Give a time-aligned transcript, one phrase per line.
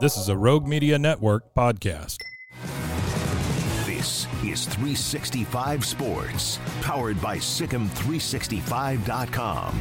[0.00, 2.18] This is a Rogue Media Network podcast.
[3.86, 9.80] This is 365 Sports, powered by SicEm365.com.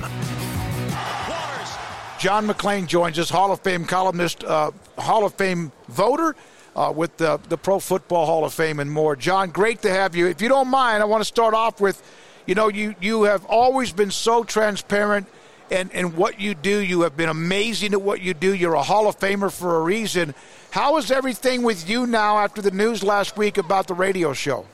[2.20, 6.36] John McClain joins us, Hall of Fame columnist, uh, Hall of Fame voter
[6.76, 9.16] uh, with the, the Pro Football Hall of Fame and more.
[9.16, 10.28] John, great to have you.
[10.28, 12.02] If you don't mind, I want to start off with
[12.46, 15.28] you know, you, you have always been so transparent
[15.72, 16.80] and, and what you do.
[16.80, 18.54] You have been amazing at what you do.
[18.54, 20.36] You're a Hall of Famer for a reason.
[20.72, 24.66] How is everything with you now after the news last week about the radio show?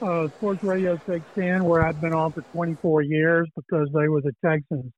[0.00, 4.34] Uh, Sports Radio 610, where I've been on for 24 years because they were the
[4.44, 4.92] Texans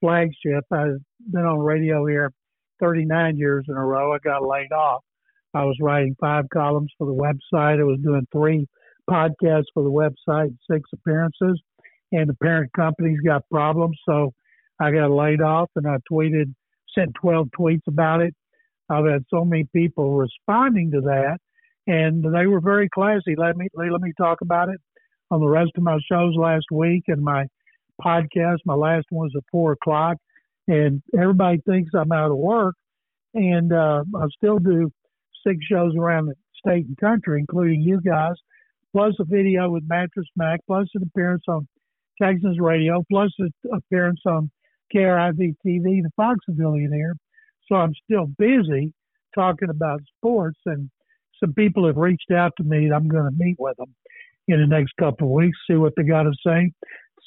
[0.00, 0.64] flagship.
[0.70, 0.98] I've
[1.30, 2.32] been on radio here
[2.80, 4.14] 39 years in a row.
[4.14, 5.02] I got laid off.
[5.54, 7.80] I was writing five columns for the website.
[7.80, 8.66] I was doing three
[9.08, 11.60] podcasts for the website, six appearances,
[12.14, 13.98] and the parent company's got problems.
[14.08, 14.32] So
[14.80, 16.54] I got laid off and I tweeted,
[16.96, 18.34] sent 12 tweets about it.
[18.88, 21.38] I've had so many people responding to that,
[21.86, 23.34] and they were very classy.
[23.36, 24.80] Let me let me talk about it
[25.30, 27.46] on the rest of my shows last week and my
[28.00, 28.58] podcast.
[28.66, 30.18] My last one was at four o'clock,
[30.68, 32.74] and everybody thinks I'm out of work,
[33.32, 34.90] and uh, I still do
[35.46, 38.34] six shows around the state and country, including you guys,
[38.92, 41.66] plus a video with Mattress Mac, plus an appearance on
[42.20, 44.50] Texas Radio, plus an appearance on
[44.94, 47.16] KRIV TV, the Fox affiliate.
[47.68, 48.92] So I'm still busy
[49.34, 50.90] talking about sports, and
[51.40, 52.90] some people have reached out to me.
[52.92, 53.94] I'm going to meet with them
[54.46, 56.70] in the next couple of weeks, see what they got to say,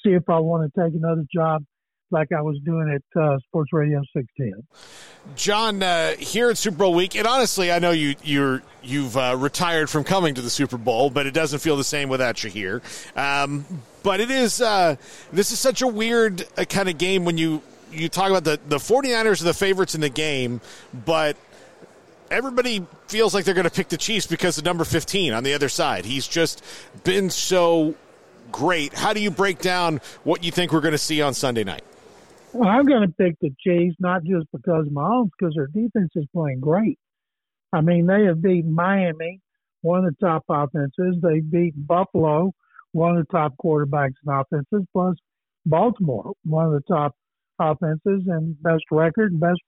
[0.03, 1.63] see if I want to take another job
[2.11, 4.63] like I was doing at uh, Sports Radio 610.
[5.35, 9.35] John, uh, here at Super Bowl week, and honestly, I know you you're you've uh,
[9.37, 12.49] retired from coming to the Super Bowl, but it doesn't feel the same without you
[12.49, 12.81] here.
[13.15, 13.65] Um,
[14.03, 14.95] but it is uh,
[15.31, 18.59] this is such a weird uh, kind of game when you you talk about the
[18.67, 20.61] the 49ers are the favorites in the game,
[21.05, 21.35] but
[22.31, 25.53] everybody feels like they're going to pick the Chiefs because of number 15 on the
[25.53, 26.05] other side.
[26.05, 26.63] He's just
[27.03, 27.95] been so
[28.51, 28.93] great.
[28.93, 31.83] How do you break down what you think we're going to see on Sunday night?
[32.53, 36.25] Well, I'm going to pick the Chiefs not just because Mahomes, because their defense is
[36.33, 36.97] playing great.
[37.73, 39.41] I mean, they have beaten Miami,
[39.81, 41.17] one of the top offenses.
[41.21, 42.53] They've beaten Buffalo,
[42.93, 45.15] one of the top quarterbacks and offenses, plus
[45.65, 47.13] Baltimore, one of the top
[47.59, 49.59] offenses and best record best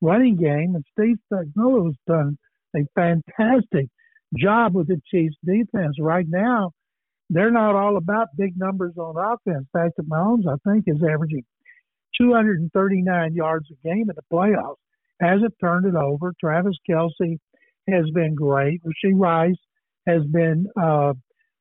[0.00, 0.74] running game.
[0.74, 2.38] And Steve Spagnuolo has done
[2.76, 3.88] a fantastic
[4.36, 5.96] job with the Chiefs defense.
[5.98, 6.70] Right now,
[7.30, 9.66] they're not all about big numbers on offense.
[9.74, 11.44] Patrick Mahomes, I think, is averaging
[12.18, 14.76] 239 yards a game in the playoffs.
[15.20, 16.32] Hasn't turned it over.
[16.40, 17.38] Travis Kelce
[17.88, 18.80] has been great.
[18.84, 19.54] Rashee Rice
[20.06, 21.14] has been uh,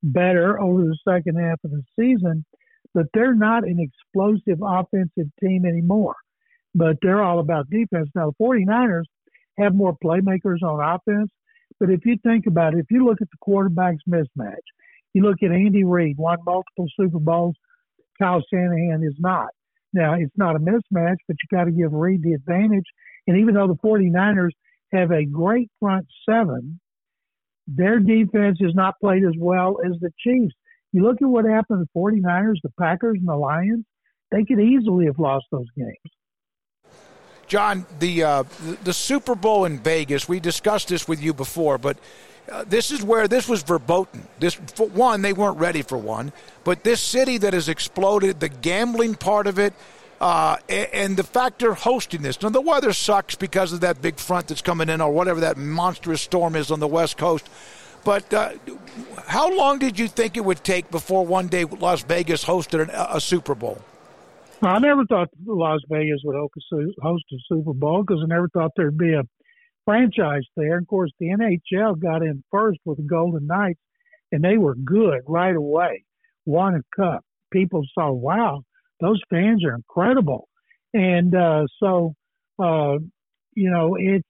[0.03, 2.45] better over the second half of the season,
[2.93, 6.15] but they're not an explosive offensive team anymore.
[6.73, 8.09] But they're all about defense.
[8.15, 9.03] Now, the 49ers
[9.59, 11.29] have more playmakers on offense,
[11.79, 14.55] But if you think about it, if you look at the quarterbacks mismatch,
[15.13, 17.55] you look at Andy Reid, won multiple Super Bowls.
[18.19, 19.49] Kyle Shanahan is not.
[19.93, 22.85] Now, it's not a mismatch, but you got to give Reid the advantage.
[23.27, 24.51] And even though the 49ers
[24.93, 26.79] have a great front seven,
[27.67, 30.53] their defense has not played as well as the Chiefs.
[30.91, 33.85] You look at what happened to the 49ers, the Packers, and the Lions,
[34.31, 36.93] they could easily have lost those games.
[37.47, 38.43] John, the uh,
[38.85, 41.97] the Super Bowl in Vegas, we discussed this with you before, but
[42.49, 44.27] uh, this is where this was verboten.
[44.39, 46.31] This one, they weren't ready for one,
[46.63, 49.73] but this city that has exploded, the gambling part of it,
[50.19, 52.39] uh, and, and, the fact they're hosting this.
[52.41, 55.57] Now the weather sucks because of that big front that's coming in, or whatever that
[55.57, 57.49] monstrous storm is on the west coast.
[58.03, 58.51] But uh,
[59.27, 62.91] how long did you think it would take before one day Las Vegas hosted an,
[62.93, 63.81] a Super Bowl?
[64.63, 68.97] I never thought Las Vegas would host a Super Bowl because I never thought there'd
[68.97, 69.23] be a
[69.85, 70.79] franchise there.
[70.79, 73.79] Of course, the NHL got in first with the Golden Knights,
[74.31, 76.03] and they were good right away.
[76.45, 77.23] Won a cup.
[77.51, 78.63] People saw, wow,
[78.99, 80.47] those fans are incredible,
[80.93, 82.13] and uh, so
[82.61, 82.97] uh,
[83.53, 84.27] you know it's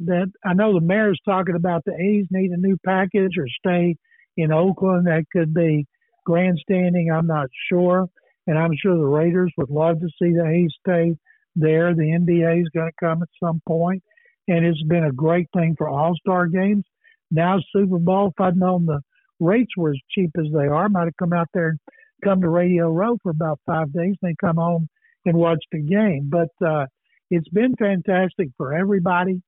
[0.00, 3.96] that I know the mayor's talking about the A's need a new package or stay
[4.36, 5.06] in Oakland.
[5.06, 5.86] That could be
[6.24, 7.10] grandstanding.
[7.12, 8.08] I'm not sure
[8.46, 11.16] and I'm sure the Raiders would love to see the A's stay
[11.56, 11.94] there.
[11.94, 14.02] The NBA is going to come at some point,
[14.48, 16.84] and it's been a great thing for All Star games.
[17.30, 19.00] Now Super Bowl, if I'd known the
[19.40, 21.78] rates were as cheap as they are, I might have come out there and
[22.22, 24.88] come to Radio Row for about five days, and then come home
[25.24, 26.30] and watch the game.
[26.30, 26.86] But uh,
[27.30, 29.42] it's been fantastic for everybody,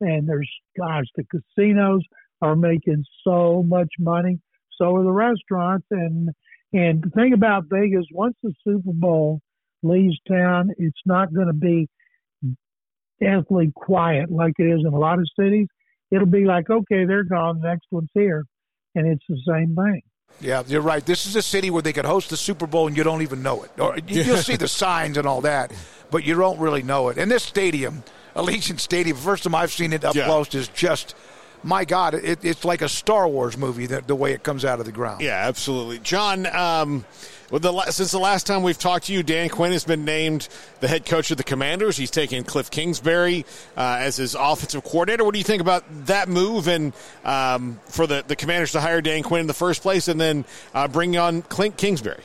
[0.00, 2.02] and there's gosh, the casinos
[2.40, 4.38] are making so much money.
[4.78, 6.30] So are the restaurants, and
[6.72, 9.40] and the thing about Vegas, once the Super Bowl
[9.82, 11.88] leaves town, it's not going to be
[13.22, 15.68] deathly quiet like it is in a lot of cities.
[16.10, 18.44] It'll be like, okay, they're gone, the next one's here,
[18.94, 20.02] and it's the same thing.
[20.40, 21.04] Yeah, you're right.
[21.04, 23.42] This is a city where they could host the Super Bowl and you don't even
[23.42, 23.70] know it.
[23.78, 25.72] Or you'll see the signs and all that,
[26.10, 27.18] but you don't really know it.
[27.18, 28.02] And this stadium,
[28.34, 30.24] Allegiant Stadium, first time I've seen it up yeah.
[30.24, 31.14] close, is just
[31.62, 34.80] my God, it, it's like a Star Wars movie the, the way it comes out
[34.80, 35.20] of the ground.
[35.20, 35.98] Yeah, absolutely.
[36.00, 37.04] John, um,
[37.60, 40.48] the, since the last time we've talked to you, Dan Quinn has been named
[40.80, 41.98] the head coach of the Commanders.
[41.98, 43.44] He's taken Cliff Kingsbury
[43.76, 45.22] uh, as his offensive coordinator.
[45.22, 46.94] What do you think about that move and
[47.24, 50.46] um, for the, the Commanders to hire Dan Quinn in the first place and then
[50.72, 52.22] uh, bring on Clint Kingsbury?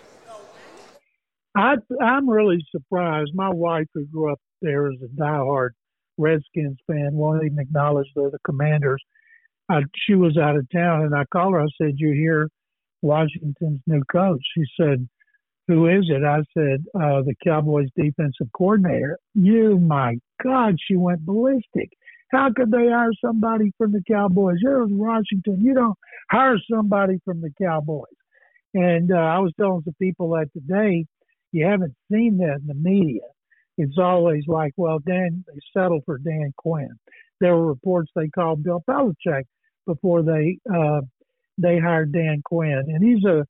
[1.57, 3.31] I, I'm really surprised.
[3.33, 5.71] My wife, who grew up there as a diehard
[6.17, 9.03] Redskins fan, won't even acknowledge they're the Commanders.
[9.69, 11.61] I, she was out of town, and I called her.
[11.61, 12.47] I said, "You hear
[13.01, 15.09] Washington's new coach?" She said,
[15.67, 21.25] "Who is it?" I said, uh, "The Cowboys' defensive coordinator." You, my God, she went
[21.25, 21.91] ballistic.
[22.29, 24.57] How could they hire somebody from the Cowboys?
[24.61, 25.61] You're in Washington.
[25.61, 25.97] You don't
[26.29, 28.05] hire somebody from the Cowboys.
[28.73, 31.05] And uh, I was telling some people that today,
[31.51, 33.21] you haven't seen that in the media.
[33.77, 36.89] It's always like, well, Dan, they settled for Dan Quinn.
[37.39, 39.43] There were reports they called Bill Belichick
[39.85, 41.01] before they uh,
[41.57, 43.45] they hired Dan Quinn, and he's a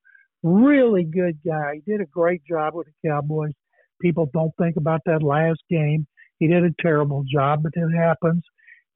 [0.48, 1.76] really good guy.
[1.76, 3.54] He did a great job with the Cowboys.
[4.02, 6.08] People don't think about that last game.
[6.40, 8.44] He did a terrible job, but it happens.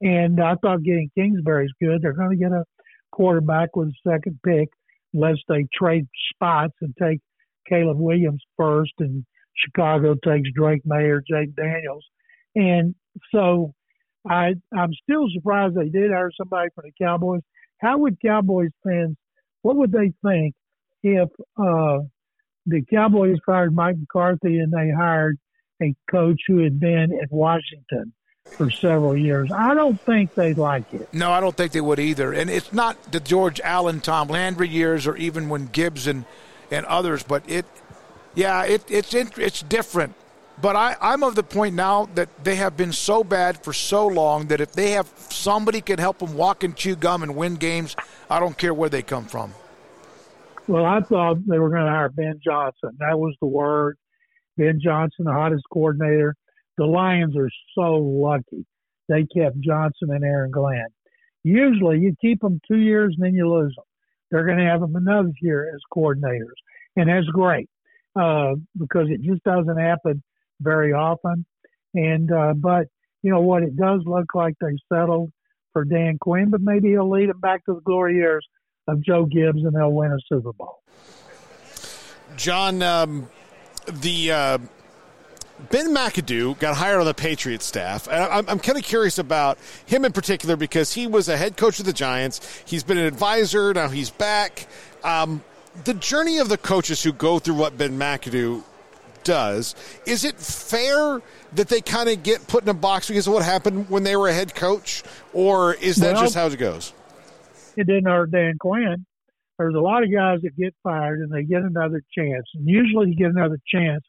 [0.00, 2.02] And I thought getting Kingsbury's good.
[2.02, 2.64] They're going to get a
[3.12, 4.68] quarterback with a second pick,
[5.12, 7.20] unless they trade spots and take
[7.68, 9.24] Caleb Williams first, and
[9.56, 12.04] Chicago takes Drake Maye, Jake Daniels.
[12.54, 12.94] And
[13.34, 13.74] so
[14.28, 17.42] I I'm still surprised they did hire somebody from the Cowboys.
[17.78, 19.16] How would Cowboys fans?
[19.62, 20.54] What would they think
[21.02, 21.98] if uh,
[22.66, 25.38] the Cowboys fired Mike McCarthy and they hired
[25.82, 28.12] a coach who had been at Washington
[28.44, 29.50] for several years?
[29.52, 31.12] I don't think they'd like it.
[31.12, 32.32] No, I don't think they would either.
[32.32, 36.24] And it's not the George Allen, Tom Landry years, or even when Gibbs and
[36.70, 37.66] and others, but it,
[38.34, 40.14] yeah, it, it's it's different
[40.62, 44.06] but I, I'm of the point now that they have been so bad for so
[44.06, 47.56] long that if they have somebody can help them walk and chew gum and win
[47.56, 47.96] games,
[48.30, 49.54] I don't care where they come from.
[50.72, 52.92] Well, I thought they were going to hire Ben Johnson.
[52.98, 53.98] That was the word.
[54.56, 56.34] Ben Johnson, the hottest coordinator.
[56.78, 58.64] The Lions are so lucky
[59.06, 60.86] they kept Johnson and Aaron Glenn.
[61.44, 63.84] Usually, you keep them two years and then you lose them.
[64.30, 66.56] They're going to have them another year as coordinators,
[66.96, 67.68] and that's great
[68.18, 70.22] uh, because it just doesn't happen
[70.62, 71.44] very often.
[71.92, 72.86] And uh, but
[73.20, 75.32] you know what, it does look like they settled
[75.74, 78.46] for Dan Quinn, but maybe he'll lead them back to the glory years
[78.88, 80.80] of Joe Gibbs, and they'll win a Super Bowl.
[82.36, 83.28] John, um,
[83.86, 84.58] the uh,
[85.70, 88.08] Ben McAdoo got hired on the Patriots staff.
[88.08, 91.56] And I'm, I'm kind of curious about him in particular because he was a head
[91.56, 92.62] coach of the Giants.
[92.66, 93.72] He's been an advisor.
[93.74, 94.66] Now he's back.
[95.04, 95.42] Um,
[95.84, 98.62] the journey of the coaches who go through what Ben McAdoo
[99.24, 99.74] does,
[100.06, 101.22] is it fair
[101.54, 104.16] that they kind of get put in a box because of what happened when they
[104.16, 105.02] were a head coach?
[105.32, 106.92] Or is that Well, just how it goes?
[107.76, 109.06] It didn't hurt Dan Quinn.
[109.58, 112.44] There's a lot of guys that get fired and they get another chance.
[112.54, 114.02] And usually, to get another chance,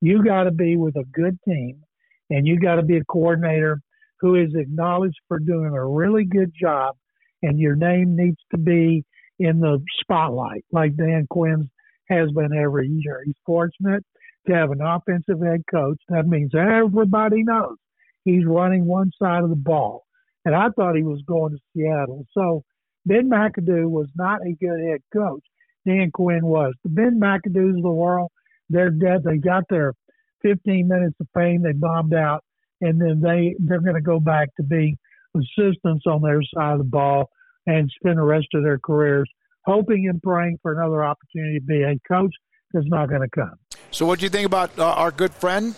[0.00, 1.82] you got to be with a good team
[2.30, 3.80] and you got to be a coordinator
[4.20, 6.94] who is acknowledged for doing a really good job.
[7.42, 9.04] And your name needs to be
[9.38, 11.70] in the spotlight, like Dan Quinn
[12.08, 13.22] has been every year.
[13.24, 14.04] He's fortunate
[14.46, 15.98] to have an offensive head coach.
[16.08, 17.76] That means everybody knows
[18.24, 20.04] he's running one side of the ball.
[20.44, 22.26] And I thought he was going to Seattle.
[22.32, 22.62] So
[23.06, 25.44] Ben McAdoo was not a good head coach.
[25.86, 26.74] Dan Quinn was.
[26.84, 28.30] The Ben McAdoo's of the world,
[28.68, 29.24] they're dead.
[29.24, 29.94] They got their
[30.42, 31.62] 15 minutes of fame.
[31.62, 32.44] They bombed out,
[32.80, 34.96] and then they they're going to go back to being
[35.34, 37.30] assistants on their side of the ball
[37.66, 39.30] and spend the rest of their careers
[39.64, 42.34] hoping and praying for another opportunity to be a coach
[42.72, 43.54] that's not going to come.
[43.90, 45.74] So, what do you think about uh, our good friend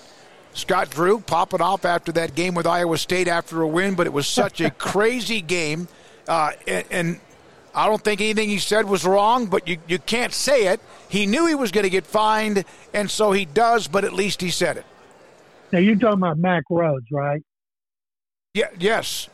[0.54, 3.94] Scott Drew popping off after that game with Iowa State after a win?
[3.94, 5.88] But it was such a crazy game,
[6.28, 7.20] uh, and, and
[7.74, 9.46] I don't think anything he said was wrong.
[9.46, 10.80] But you you can't say it.
[11.08, 13.88] He knew he was going to get fined, and so he does.
[13.88, 14.86] But at least he said it.
[15.72, 17.42] Now you're talking about Mack Rhoades, right?
[18.54, 18.68] Yeah.
[18.78, 19.28] Yes.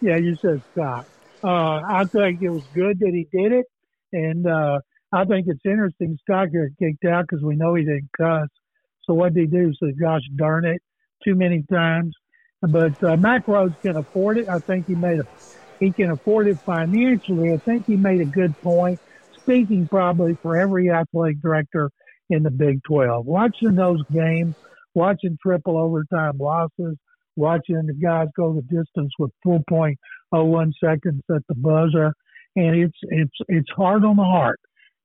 [0.00, 1.06] Yeah, you said Scott.
[1.42, 3.66] Uh, I think it was good that he did it,
[4.12, 4.80] and uh,
[5.12, 6.18] I think it's interesting.
[6.22, 8.48] Scott got kicked out because we know he didn't cuss.
[9.04, 9.72] So what did he do?
[9.74, 10.82] So gosh darn it,
[11.24, 12.14] too many times.
[12.62, 14.48] But uh, Mack Rhoades can afford it.
[14.48, 15.26] I think he made a
[15.80, 17.52] he can afford it financially.
[17.52, 19.00] I think he made a good point.
[19.40, 21.90] Speaking probably for every athletic director
[22.30, 24.56] in the Big 12, watching those games,
[24.94, 26.96] watching triple overtime losses,
[27.36, 32.12] watching the guys go the distance with 4.01 seconds at the buzzer,
[32.56, 34.58] and it's it's it's hard on the heart,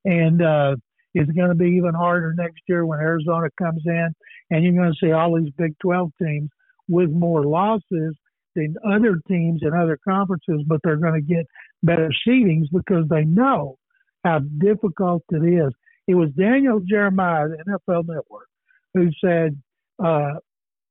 [0.06, 0.76] and uh,
[1.14, 4.10] it's going to be even harder next year when Arizona comes in,
[4.50, 6.50] and you're going to see all these Big 12 teams
[6.88, 8.16] with more losses
[8.56, 11.46] than other teams in other conferences, but they're going to get
[11.84, 13.78] better seedings because they know
[14.24, 15.74] how difficult it is.
[16.08, 18.48] It was Daniel Jeremiah, the NFL Network,
[18.94, 19.62] who said
[20.04, 20.34] uh,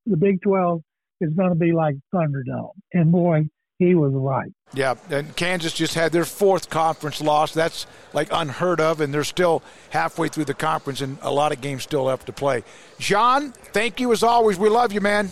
[0.06, 0.82] the Big 12
[1.20, 2.70] is going to be like Thunderdome.
[2.92, 3.48] And boy,
[3.78, 4.52] he was right.
[4.74, 7.52] Yeah, and Kansas just had their fourth conference loss.
[7.52, 11.60] That's like unheard of, and they're still halfway through the conference, and a lot of
[11.60, 12.62] games still left to play.
[12.98, 14.58] John, thank you as always.
[14.58, 15.30] We love you, man.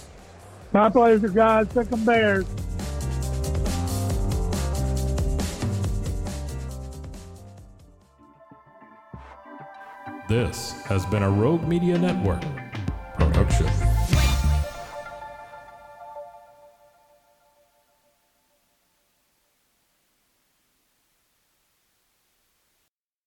[0.72, 1.66] My pleasure, guys.
[1.68, 2.46] Pick 'em Bears.
[10.28, 12.44] This has been a Rogue Media Network